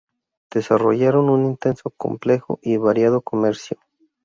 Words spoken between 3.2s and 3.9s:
comercio.